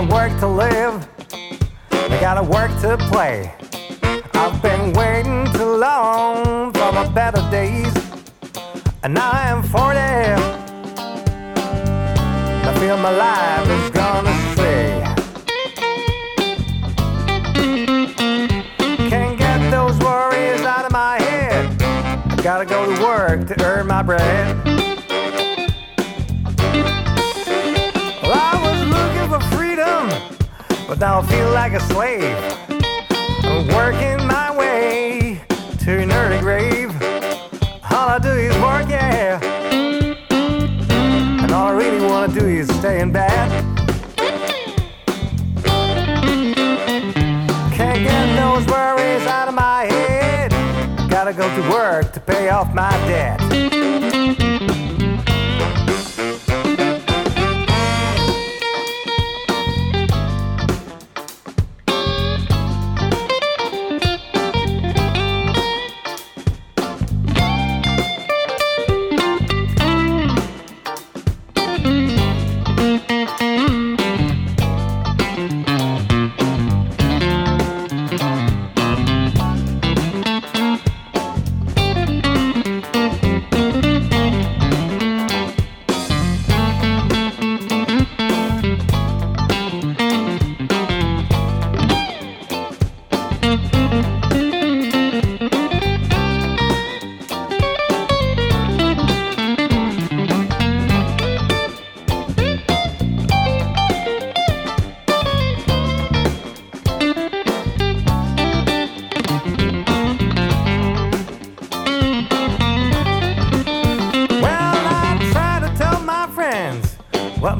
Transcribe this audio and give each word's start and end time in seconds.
Gotta 0.00 0.14
work 0.14 0.40
to 0.40 0.46
live. 0.46 1.08
I 1.92 2.18
gotta 2.22 2.42
work 2.42 2.70
to 2.80 2.96
play. 3.12 3.52
I've 4.32 4.62
been 4.62 4.94
waiting 4.94 5.44
too 5.52 5.76
long 5.76 6.72
for 6.72 6.90
my 6.90 7.06
better 7.12 7.42
days. 7.50 7.92
And 9.02 9.12
now 9.12 9.30
I 9.30 9.48
am 9.50 9.62
40. 9.62 9.98
I 12.66 12.74
feel 12.78 12.96
my 12.96 13.10
life 13.10 13.68
is 13.68 13.90
gone 13.90 14.26
astray. 14.26 15.04
Can't 19.10 19.38
get 19.38 19.70
those 19.70 19.98
worries 19.98 20.62
out 20.62 20.86
of 20.86 20.92
my 20.92 21.20
head. 21.20 21.76
I 21.82 22.36
gotta 22.42 22.64
go 22.64 22.86
to 22.86 23.02
work 23.02 23.48
to 23.48 23.62
earn 23.62 23.86
my 23.86 24.02
bread. 24.02 24.69
But 31.00 31.06
now 31.06 31.20
I 31.20 31.26
feel 31.26 31.50
like 31.52 31.72
a 31.72 31.80
slave. 31.80 32.36
I'm 33.44 33.66
working 33.68 34.26
my 34.26 34.54
way 34.56 35.40
to 35.80 35.98
an 35.98 36.12
early 36.12 36.38
grave. 36.40 36.90
All 37.90 38.08
I 38.08 38.18
do 38.18 38.30
is 38.30 38.54
work, 38.58 38.88
yeah. 38.88 39.40
And 41.42 41.50
all 41.52 41.68
I 41.68 41.72
really 41.72 42.04
wanna 42.06 42.32
do 42.32 42.46
is 42.46 42.68
stay 42.78 43.00
in 43.00 43.12
bed. 43.12 43.48
Can't 47.72 48.02
get 48.04 48.36
those 48.36 48.66
worries 48.66 49.26
out 49.26 49.48
of 49.48 49.54
my 49.54 49.84
head. 49.84 50.50
Gotta 51.10 51.32
go 51.32 51.48
to 51.56 51.70
work 51.70 52.12
to 52.12 52.20
pay 52.20 52.50
off 52.50 52.74
my 52.74 52.92
debt. 53.08 53.89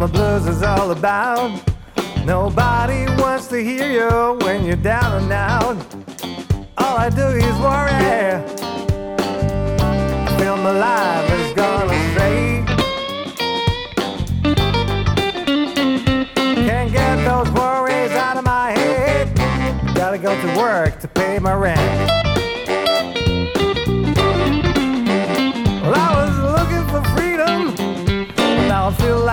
My 0.00 0.07
blues 0.07 0.47
is 0.47 0.62
all 0.62 0.92
about. 0.92 1.50
Nobody 2.25 3.04
wants 3.21 3.49
to 3.49 3.62
hear 3.62 3.87
you 3.92 4.38
when 4.47 4.64
you're 4.64 4.76
down 4.76 5.23
and 5.23 5.30
out. 5.30 5.76
All 6.78 6.97
I 6.97 7.11
do 7.11 7.26
is 7.26 7.54
worry. 7.59 7.92
I 9.78 10.37
feel 10.38 10.57
my 10.57 10.71
life 10.71 11.28
has 11.28 11.52
gone 11.52 11.90
astray. 11.90 12.64
Can't 16.35 16.90
get 16.90 17.16
those 17.26 17.50
worries 17.52 18.12
out 18.12 18.38
of 18.38 18.45
my 18.45 18.71
head. 18.71 19.37
Gotta 19.95 20.16
go 20.16 20.35
to 20.35 20.59
work 20.59 20.99
to 21.00 21.09
pay 21.09 21.38
my 21.38 21.52
rent. 21.52 22.10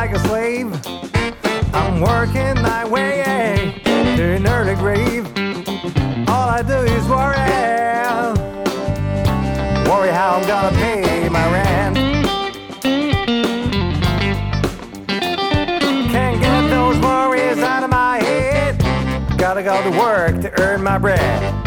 Like 0.01 0.11
a 0.11 0.19
slave. 0.19 0.69
I'm 1.73 2.01
working 2.01 2.61
my 2.61 2.85
way 2.85 3.81
to 4.15 4.23
an 4.35 4.45
early 4.45 4.75
grave. 4.75 5.25
All 6.29 6.49
I 6.49 6.61
do 6.61 6.77
is 6.95 7.03
worry, 7.07 7.35
worry 9.89 10.11
how 10.11 10.35
I'm 10.35 10.45
gonna 10.45 10.77
pay 10.77 11.27
my 11.29 11.45
rent. 11.51 11.97
Can't 16.13 16.39
get 16.41 16.69
those 16.69 16.99
worries 16.99 17.57
out 17.57 17.81
of 17.81 17.89
my 17.89 18.19
head. 18.19 18.77
Gotta 19.35 19.63
go 19.63 19.81
to 19.81 19.97
work 19.97 20.41
to 20.41 20.61
earn 20.61 20.83
my 20.83 20.99
bread. 20.99 21.66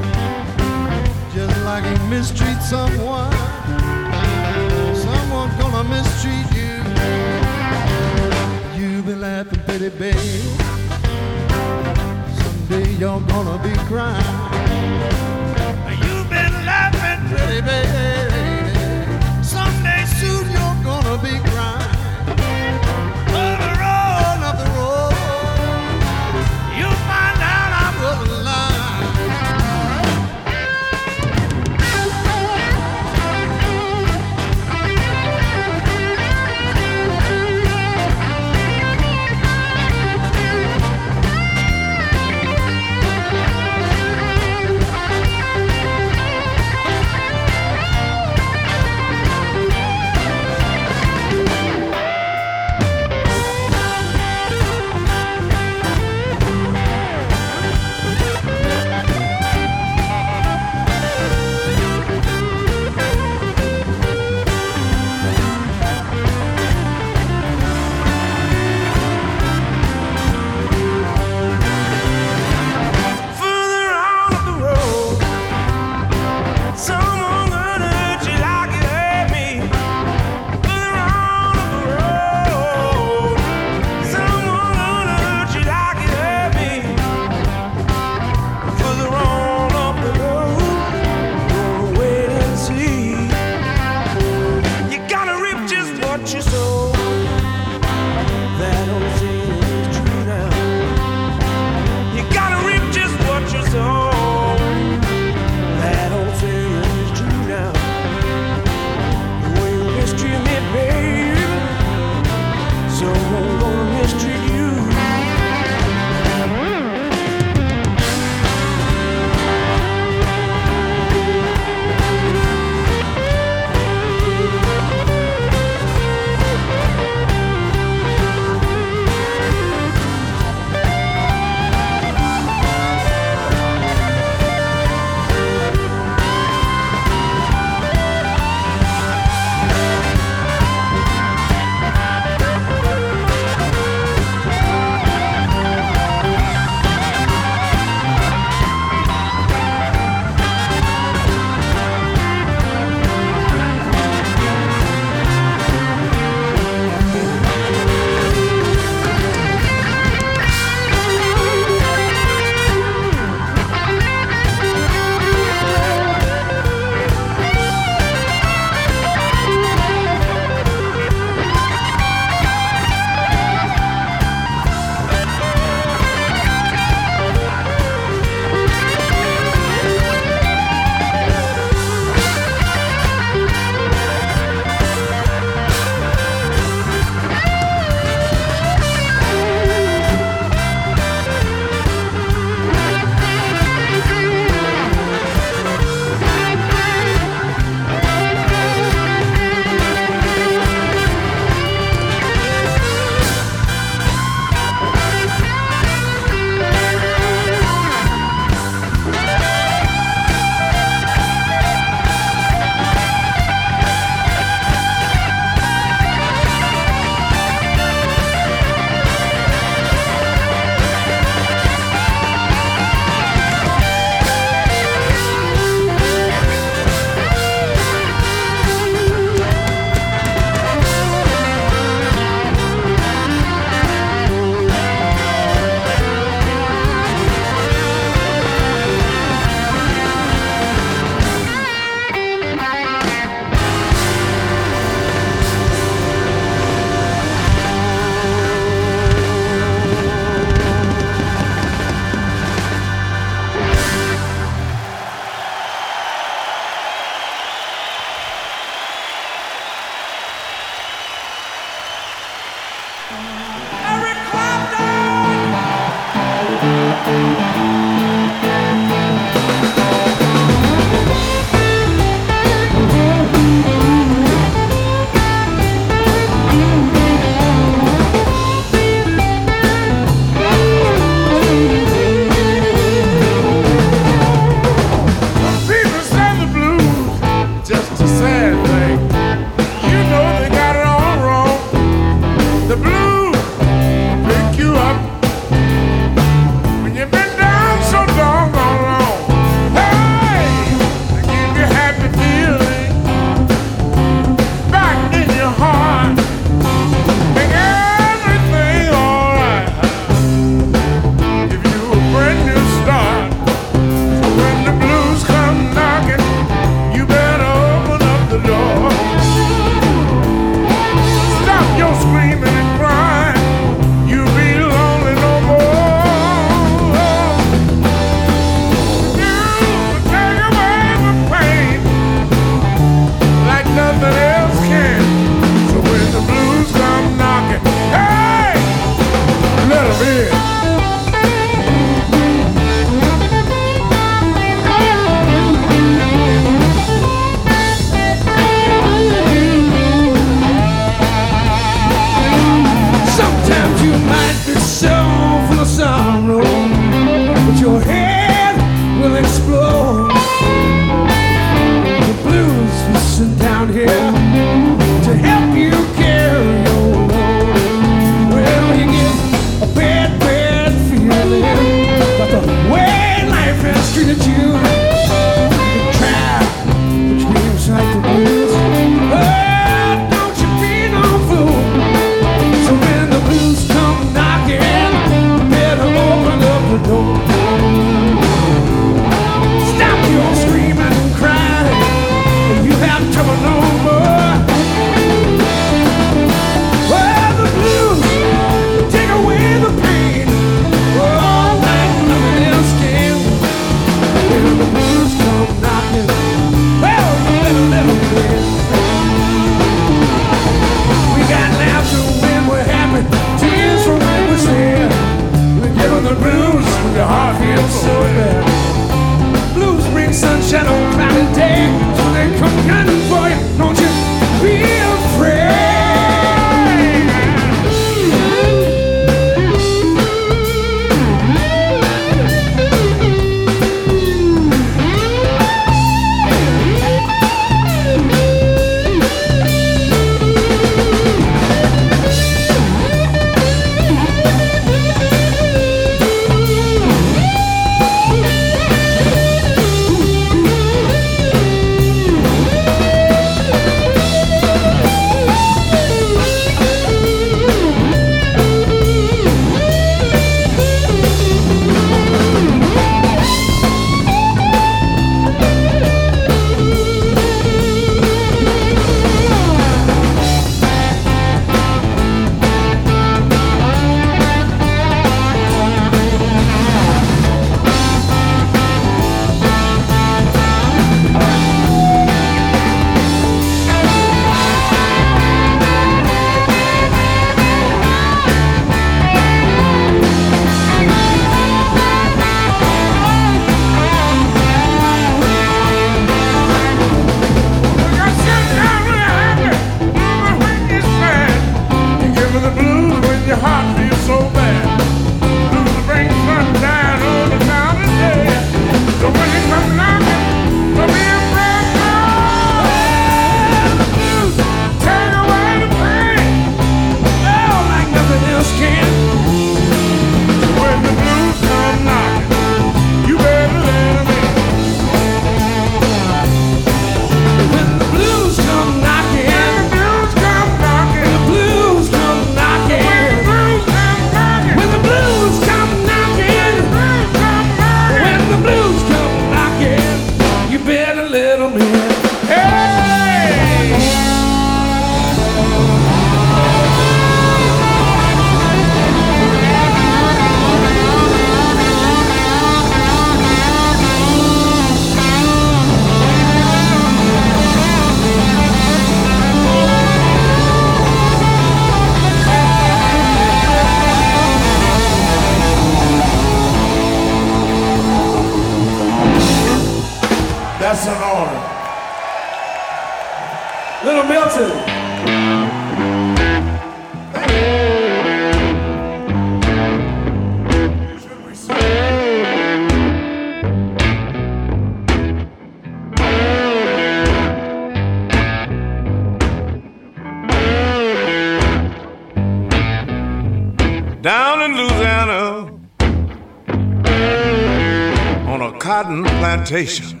plantation. 599.52 600.00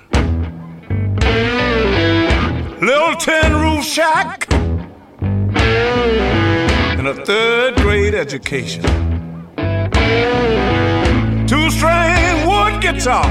Little 2.80 3.16
tin 3.16 3.52
roof 3.52 3.84
shack 3.84 4.50
and 6.98 7.06
a 7.06 7.14
third 7.26 7.76
grade 7.76 8.14
education. 8.14 8.82
Two 11.46 11.70
string 11.70 12.46
wood 12.46 12.80
guitar. 12.80 13.26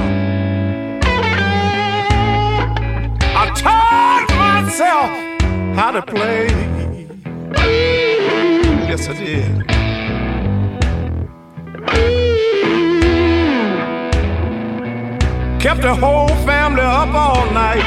I 3.33 3.51
taught 3.55 4.27
myself 4.29 5.09
how 5.75 5.89
to 5.89 6.03
play. 6.03 6.49
Yes, 8.87 9.07
I 9.07 9.13
did. 9.13 9.71
kept 15.61 15.81
the 15.83 15.93
whole 15.93 16.27
family 16.43 16.81
up 16.81 17.13
all 17.13 17.45
night. 17.51 17.83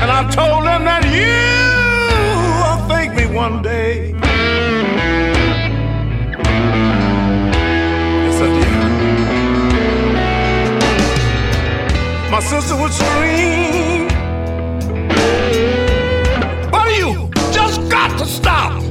And 0.00 0.10
I 0.12 0.22
told 0.30 0.64
them 0.64 0.84
that 0.84 1.04
you 1.10 1.26
will 2.60 2.86
thank 2.86 3.12
me 3.16 3.26
one 3.34 3.62
day. 3.62 4.14
Yes, 8.22 8.40
I 8.40 8.48
did. 8.60 8.76
My 12.30 12.38
sister 12.38 12.76
would 12.80 12.92
scream, 12.92 14.06
But 16.70 16.86
you 16.96 17.28
just 17.52 17.90
got 17.90 18.16
to 18.20 18.24
stop. 18.24 18.85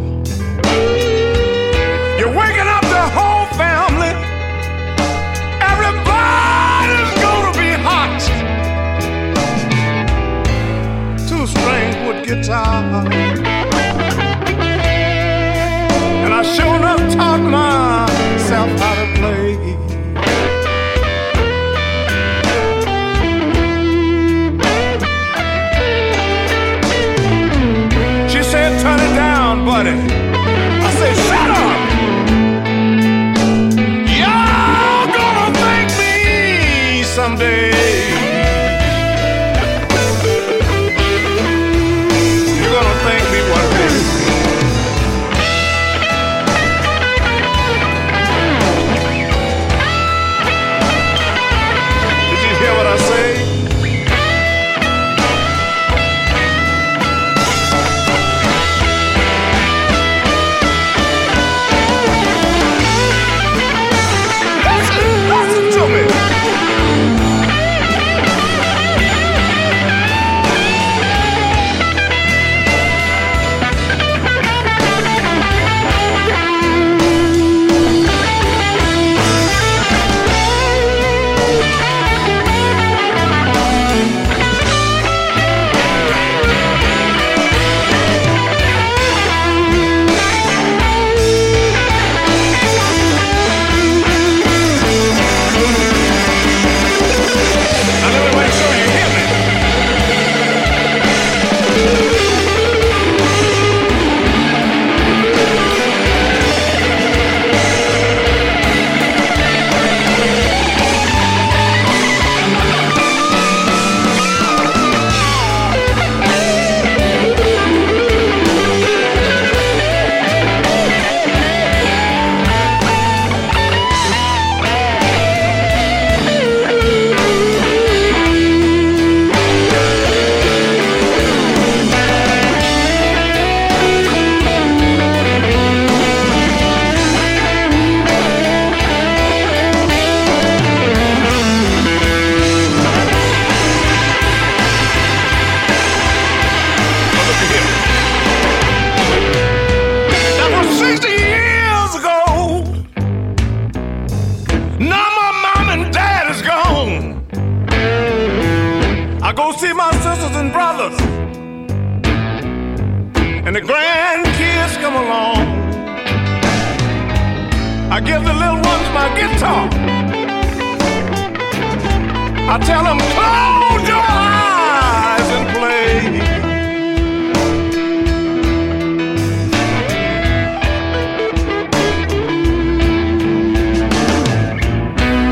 I 172.48 172.60
tell 172.60 172.84
them, 172.84 173.00
close 173.00 173.88
your 173.88 174.04
eyes 174.08 175.30
and 175.38 175.46
play. 175.58 175.86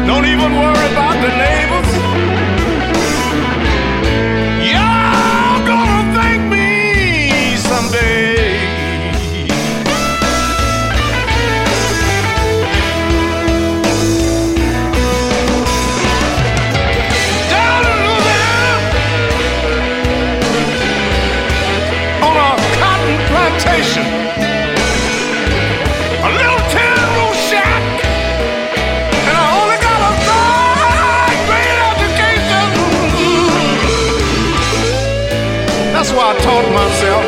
Don't 0.07 0.25
even 0.25 0.51
worry 0.53 1.02
taught 36.43 36.67
myself. 36.75 37.23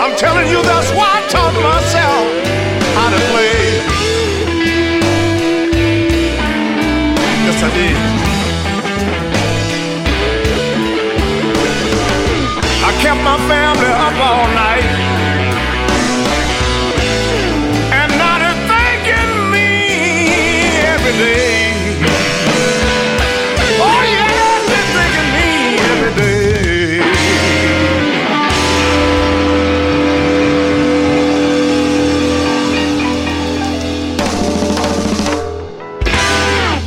I'm 0.00 0.16
telling 0.16 0.48
you, 0.48 0.62
that's 0.62 0.73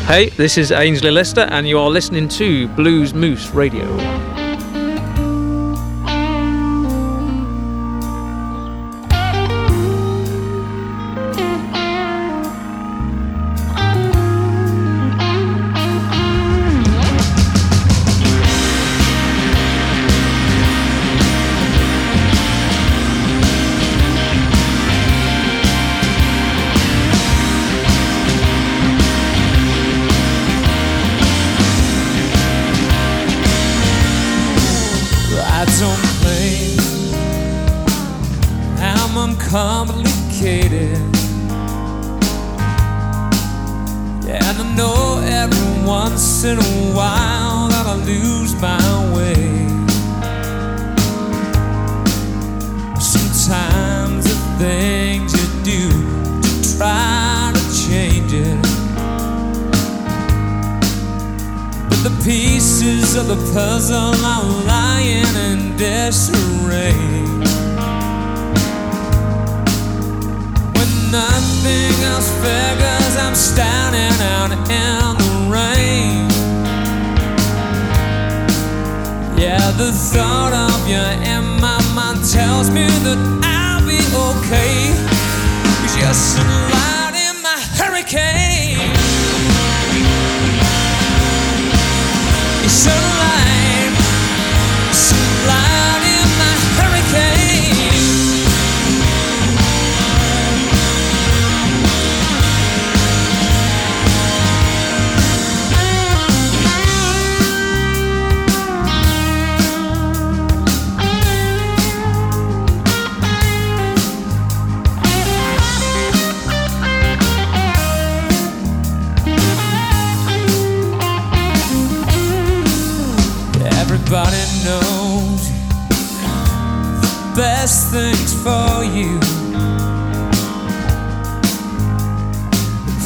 Hey, 0.07 0.29
this 0.29 0.57
is 0.57 0.71
Aynsley 0.71 1.11
Lister, 1.11 1.41
and 1.41 1.67
you 1.67 1.77
are 1.77 1.89
listening 1.89 2.29
to 2.29 2.69
Blues 2.69 3.13
Moose 3.13 3.49
Radio. 3.49 4.26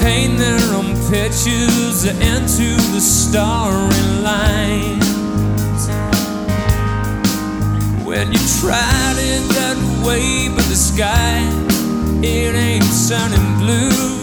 Paint 0.01 0.39
their 0.39 0.59
own 0.73 0.95
pictures 1.09 2.05
into 2.05 2.75
the 2.91 2.99
starry 2.99 4.03
lines. 4.21 5.07
When 8.03 8.31
you 8.31 8.39
tried 8.59 9.17
it 9.17 9.43
that 9.57 9.77
way, 10.05 10.49
but 10.49 10.65
the 10.65 10.75
sky 10.75 11.39
it 12.23 12.55
ain't 12.55 12.83
turning 13.07 13.57
blue. 13.59 14.21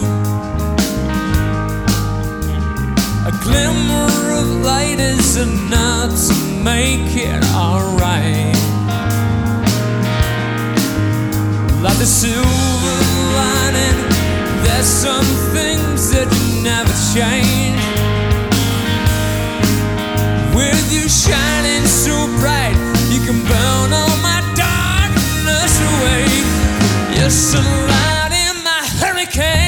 A 3.25 3.31
glimmer 3.43 4.31
of 4.39 4.47
light 4.63 4.99
is 4.99 5.37
enough 5.37 6.11
to 6.27 6.35
make 6.63 7.15
it 7.15 7.43
alright. 7.53 8.55
Like 11.83 11.97
the 11.97 12.05
silver 12.05 12.99
lining, 13.39 13.99
there's 14.69 14.85
some 14.85 15.25
things 15.53 16.11
that 16.11 16.29
never 16.63 16.93
change. 17.13 17.81
With 20.55 20.85
you 20.93 21.05
shining 21.09 21.85
so 21.85 22.15
bright, 22.39 22.77
you 23.09 23.19
can 23.25 23.39
burn 23.49 23.89
all 23.93 24.17
my 24.21 24.41
darkness 24.55 25.73
away. 25.91 26.25
In 28.31 28.63
my 28.63 28.81
hurricane. 29.01 29.59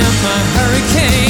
In 0.00 0.14
my 0.22 0.40
hurricane. 0.56 1.29